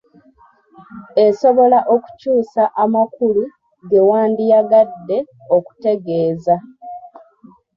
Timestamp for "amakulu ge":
2.83-3.99